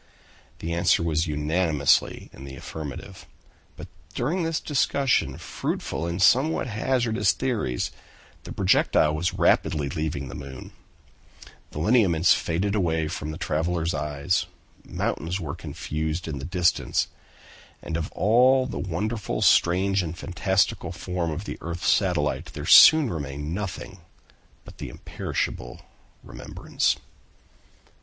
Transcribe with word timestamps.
The 0.57 0.73
answer 0.73 1.03
was 1.03 1.27
unanimously 1.27 2.31
in 2.33 2.43
the 2.43 2.55
affirmative. 2.55 3.27
But 3.77 3.87
during 4.15 4.41
this 4.41 4.59
discussion, 4.59 5.37
fruitful 5.37 6.07
in 6.07 6.19
somewhat 6.19 6.65
hazardous 6.65 7.33
theories, 7.33 7.91
the 8.43 8.51
projectile 8.51 9.13
was 9.13 9.35
rapidly 9.35 9.89
leaving 9.89 10.27
the 10.27 10.33
moon: 10.33 10.71
the 11.69 11.77
lineaments 11.77 12.33
faded 12.33 12.73
away 12.73 13.09
from 13.09 13.29
the 13.29 13.37
travelers' 13.37 13.93
eyes, 13.93 14.47
mountains 14.83 15.39
were 15.39 15.53
confused 15.53 16.27
in 16.27 16.39
the 16.39 16.45
distance; 16.45 17.07
and 17.83 17.95
of 17.95 18.11
all 18.13 18.65
the 18.65 18.79
wonderful, 18.79 19.39
strange, 19.43 20.01
and 20.01 20.17
fantastical 20.17 20.91
form 20.91 21.29
of 21.29 21.45
the 21.45 21.59
earth's 21.61 21.87
satellite, 21.89 22.53
there 22.53 22.65
soon 22.65 23.11
remained 23.13 23.53
nothing 23.53 23.99
but 24.65 24.79
the 24.79 24.89
imperishable 24.89 25.81
remembrance. 26.23 26.95